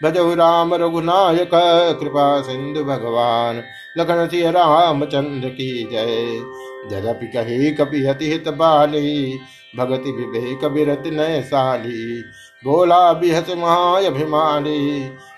[0.02, 1.54] भजहु राम रघुनायक
[2.00, 3.64] कृपा सिंधु भगवान
[3.98, 6.42] लखन सिंह रामचंद्र की जय
[6.92, 9.40] जदपि कही कपि हति हित बाली
[9.78, 12.22] भगति विवेक विरत नय साली
[12.64, 13.50] बोला बिहत
[13.50, 14.80] अभिमानी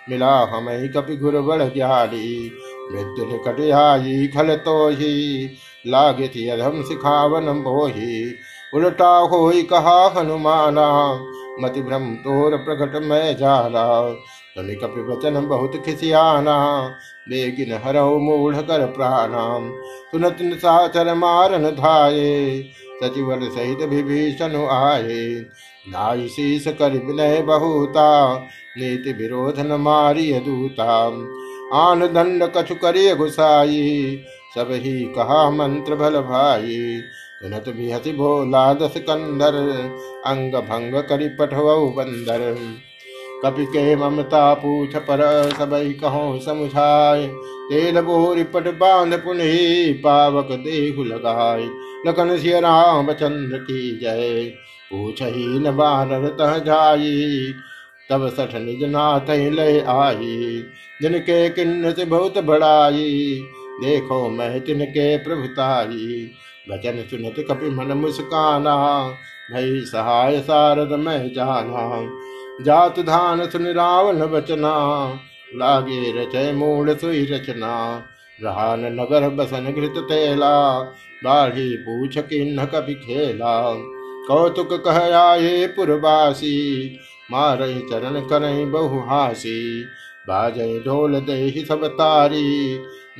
[0.10, 2.30] मिला हमें कपि गुर बड़ ज्ञानी
[2.92, 5.16] मृत्यु निकट आई खल तो ही
[5.86, 8.24] लागे थी अधम सिखावन मोही
[8.74, 10.88] उलटा हो कहा हनुमाना
[11.62, 13.86] मति भ्रम तोर प्रकट मैं जाला
[14.56, 16.58] तनि कपि वचन बहुत खिसियाना
[17.30, 19.70] बेगिन हरऊ मूढ़ कर प्राणाम
[20.12, 22.30] सुनत साचर मारन धाये
[23.04, 25.20] सचिव सहित विभीषण आये
[25.86, 28.10] नाई शीस कर विनय बहुता
[28.78, 30.98] नीति विरोध न मारिय दूता
[31.76, 34.24] आन दंड कछु करिय घुसाई
[34.56, 36.78] सब ही कहा मंत्र भल भाई
[37.42, 39.56] सुनत बिहति भोला दस कंदर
[40.28, 42.42] अंग भंग करी पठव बंदर
[43.46, 45.22] कपि के ममता पूछ पर
[45.60, 47.26] सबई कहो समुझाय
[47.70, 49.54] तेल बोरी पट बांध पुनः
[50.04, 51.64] पावक देहु लगाय
[52.08, 54.44] लखन सिय राम चंद्र की जय
[54.92, 57.54] पूछ ही न बानर तह जाई
[58.10, 60.64] तब सठ निज नाथ ले आई
[61.02, 63.10] जिनके किन्नत बहुत बड़ाई
[63.82, 66.30] देखो मैं तिनके प्रभुताई
[66.70, 68.76] वचन सुनत कपि मन मुस्काना
[69.52, 71.86] भई सहाय सारद मैं जाना
[72.66, 74.74] जात धान सुन रावण बचना
[75.56, 77.76] लागे रचय मूल सुई रचना
[78.40, 80.58] रहान नगर बसन घृत तेला
[81.24, 83.56] बाढ़ी पूछ किन्न कभी खेला
[84.28, 86.56] कौतुक कह आये पुरवासी
[87.32, 89.60] मारे चरण करई बहुहासी
[90.28, 92.48] बाजय ढोल दे सब तारी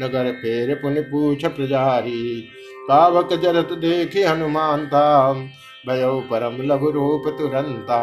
[0.00, 2.22] नगर फेर पुन पूछ प्रजारी
[2.90, 5.08] तावक जरत देखी हनुमान था
[5.88, 8.00] भयो परम लघु रूप तुरंता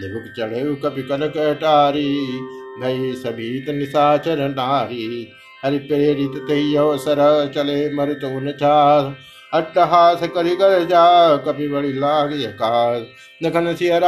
[0.00, 2.08] निबुक चढ़े कपि कनक अटारी
[2.80, 5.06] भई सभीत निशाचर नारी
[5.64, 6.36] हरि प्रेरित
[6.98, 7.20] सर
[7.54, 8.14] चले
[8.16, 9.14] तुन चार
[9.52, 11.04] अट्टहास करि कर जा
[11.46, 13.06] कपि बड़ी लाग यकार
[13.40, 13.98] नखन सिय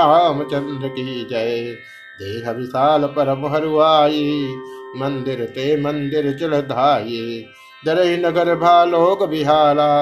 [0.00, 1.77] चंद्र की जय
[2.21, 4.27] देह विशाल परम हरुआई
[4.97, 7.25] मंदिर ते मंदिर चढ़ धाये
[7.83, 9.91] दरई नगर भालोक बिहारा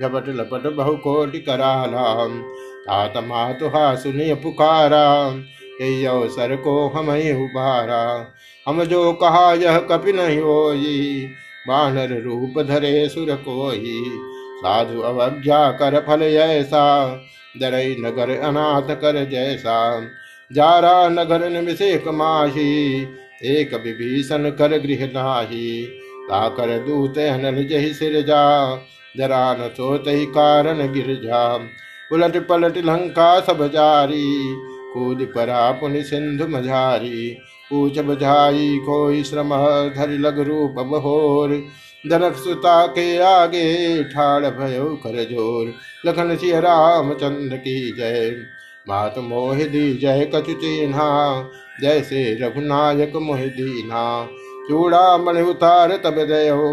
[0.00, 2.06] झपट लपट बहु कोटि कराला
[2.92, 5.06] आत्मा तुहा सुनिय पुकारा
[5.80, 7.10] यही अवसर को हम
[7.10, 8.02] उबारा
[8.66, 11.26] हम जो कहा यह कपि नहीं होई
[11.68, 13.94] बानर रूप धरे सुर कोई
[14.58, 16.86] साधु अवज्ञा कर फल ऐसा
[17.54, 19.78] दरई नगर अनाथ कर जैसा
[20.50, 22.68] जारा नगर निमिषे कमाही
[23.46, 25.68] एक विभीषण कर गृह नाही
[26.30, 28.44] ताकर दूत हनन जही जा
[29.14, 30.86] जरा न सोत ही कारण
[31.22, 31.44] जा
[32.10, 34.24] उलट पलट लंका सब जारी
[34.92, 37.28] कूद परा पुनि सिंधु मझारी
[37.70, 39.50] पूछ बझाई कोई श्रम
[39.94, 41.50] धर लग रूप बहोर
[42.04, 44.02] दनक सुता के आगे
[44.04, 45.74] ठाड़ भयो कर जोर
[46.06, 48.30] लखन सिंह चंद्र की जय
[48.86, 51.08] मात मोह दी जय कछु चिन्हा
[51.80, 53.16] से रघुनायक
[53.56, 54.04] दीना
[54.68, 56.68] चूड़ा मणि उतार तब जय हो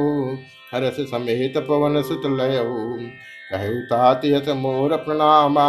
[0.73, 2.97] हरस समेत पवन सुत लय हो
[3.51, 5.67] कहु तात यथ मोर प्रणामा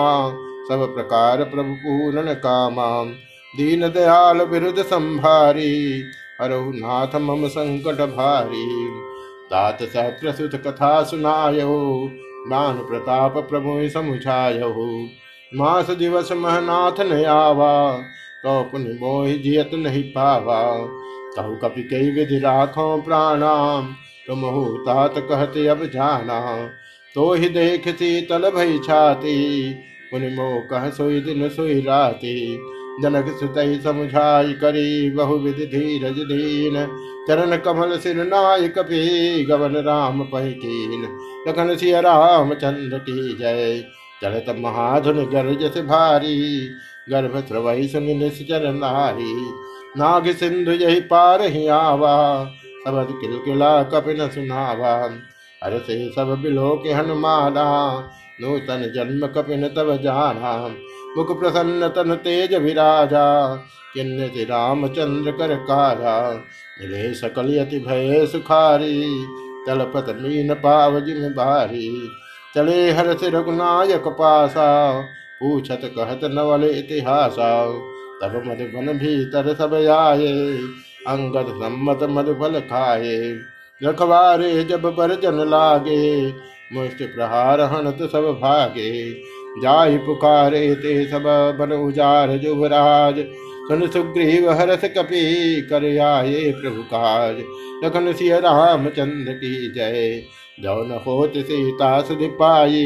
[0.68, 2.88] सब प्रकार प्रभु पूर्ण कामा
[3.54, 5.74] दीन दयाल विरुद्ध संभारी
[6.40, 8.66] हरहु नाथ मम संकट भारी
[9.50, 11.78] तात सहस्र सुत कथा सुनायो
[12.48, 14.74] मान प्रताप प्रभु समुझायो
[15.52, 17.74] मास दिवस महनाथ न आवा
[18.42, 20.62] तो पुन मोहि जियत नहीं पावा
[21.36, 23.94] तहु कपि कई विधि राखो प्राणाम
[24.26, 26.40] तुम हो तात कहते अब जाना
[27.14, 27.48] तो ही
[27.88, 29.36] सी तल भई छाती
[30.14, 32.36] उनमो कह सोई दिन सोई राती
[33.02, 36.76] जनक सुतई समझाई करी बहु बहुविध धीरज दीन
[37.28, 39.44] चरण कमल सिर नायक कपी
[39.44, 41.02] गवन राम पहकीन
[41.48, 43.82] लखन सिया राम चंद्र की जय
[44.22, 46.36] चलत महाधुन गर्जस भारी
[47.06, 49.32] गर्भस्रवही सुन निश्चर नारी
[49.98, 52.16] नाग सिंधु यही पार ही आवा
[52.86, 54.94] सबद किलकिला कपिन सुनावा
[55.62, 57.64] हर से सब बिलो के हनुमाना
[58.40, 60.56] नूतन जन्म कपिन तब जाना
[61.16, 63.24] मुख प्रसन्न तन तेज विराजा
[63.94, 66.16] किन्न से रामचंद्र कर कारा
[66.80, 69.02] मिले सकल यति भय सुखारी
[69.66, 71.88] तलपत मीन पाव जिम भारी
[72.54, 74.66] चले हर से रघुनायक पासा
[75.40, 77.36] पूछत कहत नवल इतिहास
[78.22, 80.32] तब मधुबन भीतर सब आये
[81.08, 83.16] अंगद सम्मत मधुबल खाए
[83.80, 86.04] रखवारे जब बरजन लागे
[86.72, 88.92] मुष्ट प्रहार हणत सब भागे
[89.62, 91.24] जाहि पुकारे ते सब
[91.58, 93.20] बन उजार जुभराज
[93.68, 95.22] सुन सुग्रीव हरस कपि
[95.70, 97.44] कर आये प्रभु काज
[97.84, 100.22] लखन सिय रामचंद्र की जय
[100.58, 102.84] जौन होत सीता सुधि पाई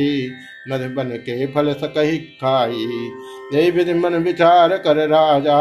[0.68, 2.86] बन के फल सकही खाई
[3.54, 5.58] यही विधि मन विचार कर राजा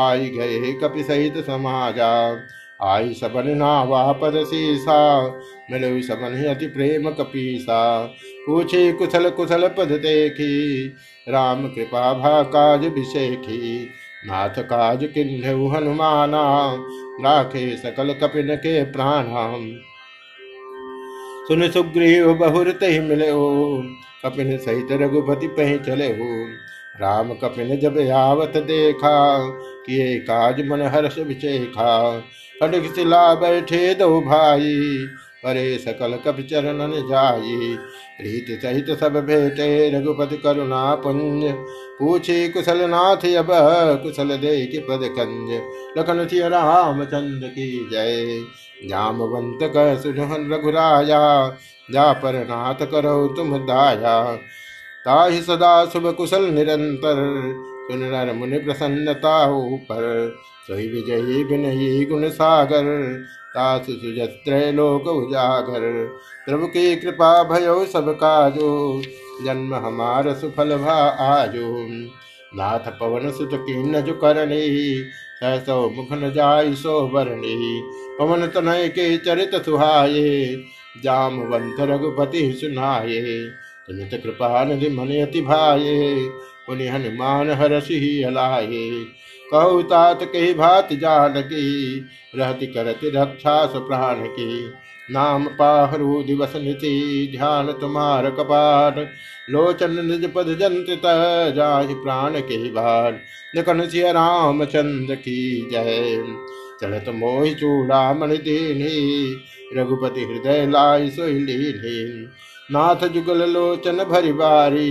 [0.00, 2.10] आई गए कपि सहित समाजा
[2.80, 5.00] आई सबन नावा पद सीसा
[5.70, 7.80] मिलु सबन अति प्रेम कपीसा
[8.46, 10.86] पूछे कुशल कुशल पद देखी
[11.26, 13.84] राम कृपा भा काज विषेखी
[14.26, 16.42] नाथ काज किन्हु हनुमाना
[17.24, 19.70] राखे सकल कपिन के प्राणाम
[21.48, 23.30] सुन सुग्रीव बहुर ते मिले
[24.24, 26.28] कपिन सहित रघुपति पही चले हो
[27.00, 29.16] राम कपिन जब यावत देखा
[29.86, 31.88] किए काज मन हर्ष विचेखा
[32.56, 34.76] खड़ग सिला बैठे दो भाई
[35.44, 37.76] परे सकल कप चरणन जाई
[38.20, 41.44] रीत सहित सब भेटे रघुपति करुणा पुंज
[41.98, 43.48] पूछे कुशल नाथ अब
[44.02, 45.52] कुशल दे के पद कंज
[45.98, 48.44] लखन राम रामचंद्र की जय
[48.88, 51.20] जामवंत कह सुन रघुराया
[51.92, 54.16] जा पर नाथ करो तुम दाया
[55.06, 57.20] ताहि सदा शुभ कुशल निरंतर
[57.82, 59.36] सुन नर मुनि प्रसन्नता
[59.84, 60.04] पर
[60.62, 62.88] सही विजयी विनयी गुण सागर
[63.54, 64.48] तासु सुजत
[64.74, 65.86] लोक उजागर
[66.46, 68.70] प्रभु की कृपा भयो सब काजो
[69.44, 70.98] जन्म हमार सुफल भा
[71.24, 71.72] आजो
[72.56, 74.66] नाथ पवन सुत न जो करणी
[75.40, 77.80] सहसो मुखन जाय सो वरणी
[78.18, 80.30] पवन तनय के चरित सुहाये
[80.94, 83.20] जामवंत रघुपति सुनाये
[83.88, 86.28] तुमित कृपा निधि मन अति भाये
[86.66, 88.88] पुनि हनुमान हरसि हलाये
[89.46, 91.64] कहुतात के कही भात जानकी
[92.36, 94.50] रहति करति रक्षा सुप्राण की
[95.08, 98.98] नाम पाहरु दिवस निति ध्यान तुम्हार कपाट
[99.50, 101.02] लोचन निज पद जंत
[101.56, 103.12] जाहि प्राण के भार
[103.56, 105.40] निकन सिय रामचंद्र की
[105.72, 106.22] जय
[106.82, 112.28] चलत मोहि चूड़ा मणि दीनी रघुपति हृदय लाय सोई
[112.70, 114.88] नाथ जुगल लोचन भरी बारी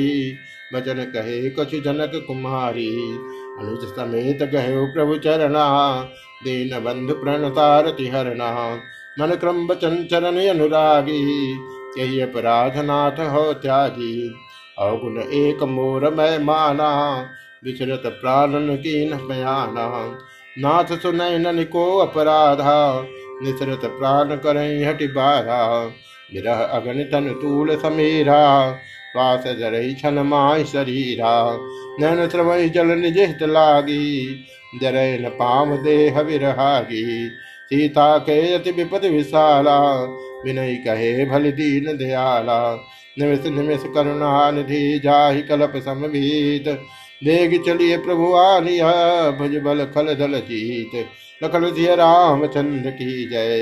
[0.73, 2.89] बचन कहे कछु जनक कुमारी
[3.59, 5.65] अनुज समेत गहे प्रभु चरणा
[6.43, 8.51] दीन बंधु प्रणतारति हरणा
[9.17, 11.19] मन क्रम बचन चरण अनुरागी
[11.97, 14.13] यही अपराध नाथ हो त्यागी
[14.79, 16.89] अवगुण एक मोर मै माना
[17.63, 19.87] विचरत प्राणन की नयाना
[20.57, 22.77] नाथ सुनय नन को अपराधा
[23.43, 25.59] निसरत प्राण करें हटि बारा
[26.31, 28.41] विरह अगन तन तूल समीरा
[29.11, 31.33] श्वास जरई छन माय शरीरा
[31.99, 34.05] नैन श्रवई जल निजित लागी
[34.81, 37.05] जरय न पाम देह विरहागी
[37.71, 39.79] सीता के अति विपद विशाला
[40.45, 42.61] विनय कहे भल दीन दयाला
[43.19, 46.67] निमिष निमिष करुणा निधि जाहि कलप समवीत
[47.21, 48.91] देग चलिए प्रभु आलिया
[49.39, 50.95] भुज बल खल दल जीत
[51.41, 51.95] लखन जिय
[52.47, 53.62] चंद्र की जय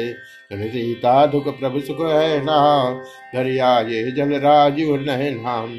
[0.52, 3.00] जल सीता दुख प्रभु सुख है नाम
[3.36, 5.76] धरिया ये जल राजीव नह नाम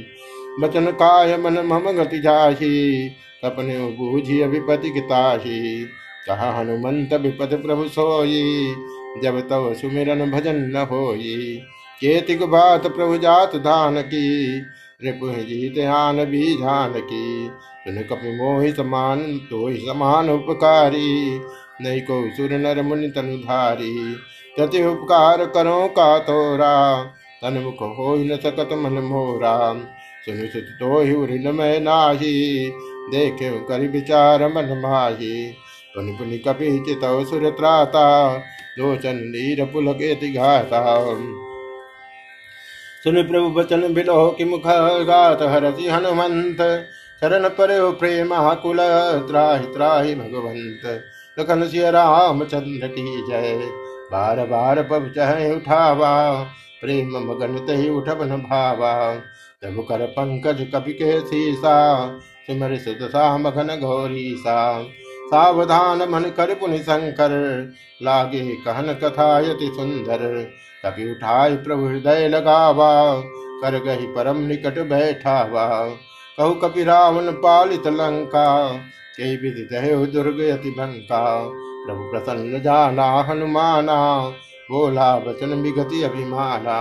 [0.61, 2.77] बचन काय मन मम गति जाही
[3.45, 5.61] सपने बूझी अभिपति किताही
[6.27, 8.75] कहा हनुमंत विपद प्रभु सोई
[9.23, 11.37] जब तव सुमिरन भजन न होई
[12.01, 14.27] केतिक बात प्रभु जात धान की
[15.01, 17.49] रिपु जीत आन भी जान की
[17.81, 21.41] सुन कपि मोहित मान तो समान उपकारी
[21.81, 23.93] नहीं को सूर्य नर मुनि तनुधारी
[24.57, 26.75] प्रति उपकार करो का तोरा
[27.43, 29.57] तन मुख हो न सकत मन मोरा
[30.25, 32.35] सुन सुत तो हिन मैं नाही
[33.11, 35.35] देखे कर विचार मन माही
[35.95, 38.07] पुन पुनि कपि चित सुर त्राता
[38.79, 40.83] लोचन नीर पुल के घाता
[43.05, 44.67] सुन प्रभु बचन बिलो कि मुख
[45.07, 46.61] गात हरति हनुमंत
[47.23, 48.35] शरण पर प्रेम
[48.63, 48.79] कुल
[49.29, 50.85] त्राही त्राही भगवंत
[51.39, 53.59] लखन सिय रामचंद्र की जय
[54.13, 56.13] बार बार पब चहे उठावा
[56.81, 58.95] प्रेम मगन तही उठबन भावा
[59.65, 61.77] जब कर पंकज कपि के सीसा
[62.47, 64.59] सिमर सदसा मगन घोरी सा
[65.31, 67.33] सावधान मन कर पुन शंकर
[68.03, 70.23] लागे कहन कथा यति सुंदर
[70.85, 72.93] कभी उठाय प्रभु हृदय लगावा
[73.63, 75.67] कर गही परम निकट बैठावा
[76.39, 78.47] कहु कपि रावण पालित लंका
[79.19, 81.23] विदितयो दुर्गयतिभंता
[81.85, 83.99] प्रभु प्रसन्न जाना हनुमाना
[84.69, 86.79] बोला वचन विगति अभिमाना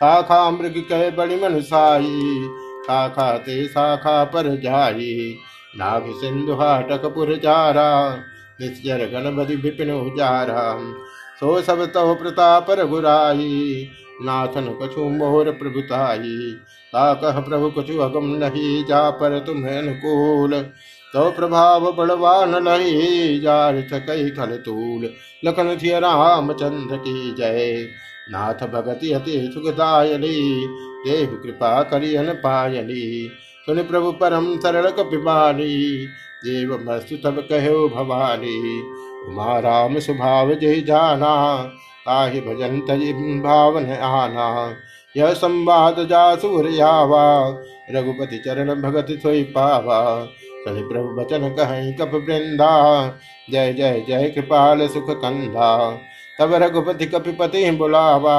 [0.00, 2.48] शाखा मृग कह बड़ी मनुषाई
[2.86, 5.12] शाखा ते शाखा पर जाई
[5.78, 7.88] नाग सिंधु हाटकपुर जारा
[8.60, 10.66] निश्चर गणपति विपिन उजारा
[11.40, 13.48] सो सब तव प्रताप रघुराई
[14.22, 16.36] नाथन कछु मोहर प्रभुताई
[16.92, 20.54] ताकह प्रभु कछु अगम नहीं जा पर तुम्हें अनुकूल
[21.14, 25.08] तो प्रभाव बलवान लही जार थकई खन तूल
[25.44, 27.88] लखन थिय की जय
[28.30, 30.36] नाथ भगति अति सुखदायली
[31.04, 33.04] देव कृपा करियन पायली
[33.68, 35.74] सुन प्रभु परम सरल कपिबाली
[36.44, 38.58] देव मस्तु तब कहो भवानी
[39.28, 41.34] उमा राम सुभाव जय जाना
[42.06, 44.48] ताहि भजन तजिम भावन आना
[45.14, 47.26] यह संवाद जासूर यावा
[47.90, 50.00] रघुपति चरण भगत सोई पावा
[50.68, 52.72] कल प्रभु बचन कहीं कप वृंदा
[53.48, 55.68] जय जय जय कृपाल सुख कंधा
[56.38, 58.36] तब रघुपति कपिपति बुलावा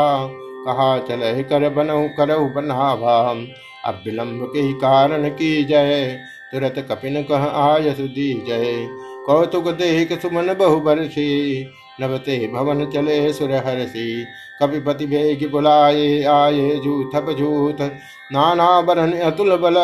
[0.65, 3.17] कहा चल कर बनऊ करऊ बनावा
[3.86, 6.05] अब विलम्ब के कारण की जय
[6.51, 8.88] तुरत कपिन कह आय सुधी जय
[9.25, 10.53] कौतुक देख सुमन
[10.86, 11.30] बरसी
[12.01, 14.07] नवते भवन चले सुरहरसी
[14.61, 16.21] कपिपति भेग बुलाए
[16.30, 17.82] आये जूथप जूथ
[18.30, 19.75] नाना बरन अतुल बल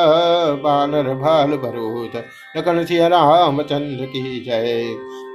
[0.64, 2.16] बानर भाल भरूत
[2.58, 4.84] लखन सिंह रामचंद्र की जय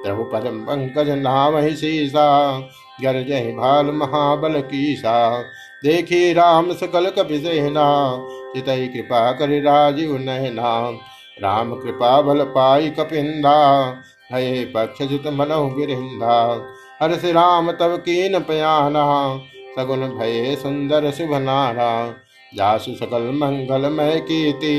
[0.05, 5.17] द्रौपदम पंकज नाम गर गर्जय भाल महाबल की सा
[5.85, 7.87] देखी राम सकल कपि कपिसेना
[8.55, 10.73] चितई कृपा कर राजीव नहना
[11.43, 13.59] राम कृपा बल पाई कपिंदा
[14.33, 16.41] हये पक्ष जित मनो गिरिंदा
[17.03, 19.07] हर्ष राम तब कीन पयाना
[19.79, 21.93] सगुन भये सुंदर शुभ नारा
[22.53, 24.77] जासु सकल मंगलमय कीति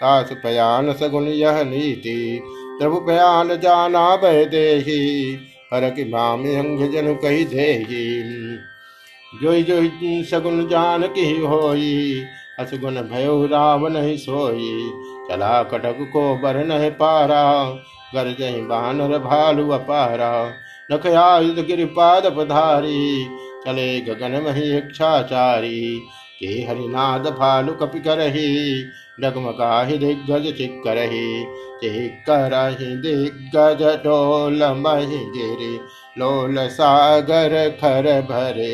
[0.00, 2.18] तास पयान सगुन यह नीति
[2.78, 4.68] प्रभु पयान जाना बह दे
[5.72, 7.72] हर कि माम अंग जन कही दे
[9.32, 12.24] जोई जोई सगुन जान की होई
[12.60, 14.90] असगुन भयो राव नहीं सोई
[15.30, 17.44] चला कटक को बर न पारा
[18.14, 20.32] गरज बानर भालु अपारा
[20.90, 23.00] नख आयुध गिर पाद पधारी
[23.66, 25.80] चले गगन मही इच्छाचारी
[26.68, 28.46] हरिनाद भालु कपि करहि
[29.20, 31.26] डगमकाहि दिग्गज छिकरहि
[31.82, 31.90] चि
[32.28, 33.82] करहि दिग्गज
[34.84, 35.20] महि
[37.80, 38.73] खर भरे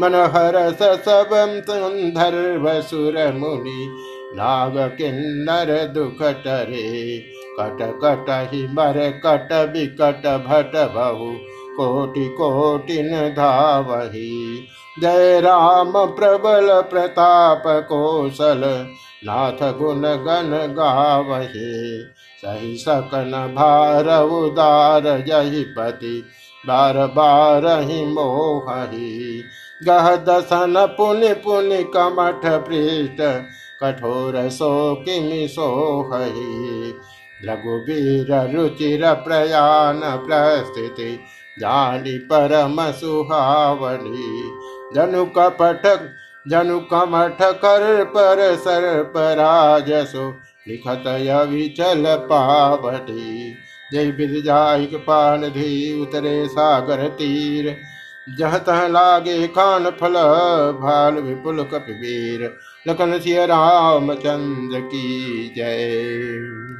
[0.00, 3.86] मनोहर सबं सुन्दर मुनि
[4.36, 6.86] नाग किन्नर दुखटरे
[7.58, 8.98] कट कटहि मर
[9.26, 10.76] कट विकट भट
[11.76, 14.32] कोटि कोटिन धावही
[14.96, 18.62] जय राम प्रबल प्रताप कौशल
[19.26, 21.72] नाथ गुण गण गावहे
[22.42, 24.08] सही सकन भार
[24.32, 26.22] उदार जही पति
[26.64, 29.42] बार बार ही मोहही
[29.80, 33.20] गह दसन पुनि पुन कमठ पृष्ठ
[33.82, 34.72] कठोर सो
[35.04, 36.92] किमि सोहही
[37.44, 41.10] रघुबीर रुचिर प्रयाण प्रस्थिति
[41.56, 44.28] जानी परम सुहावनी
[44.94, 46.08] जनु कपटक
[46.46, 50.28] जनु कमठ कर पर सर पराजसो
[50.68, 51.06] लिखत
[51.06, 53.54] अविचल पावटी
[53.92, 55.70] जय बिरजाहिक पान धी
[56.02, 57.74] उतरे सागर तीर
[58.38, 60.14] जह तह लागे खान फल
[60.80, 62.44] भाल विपुल कपिवीर
[62.86, 66.71] लखन सिय रामचंद्र की जय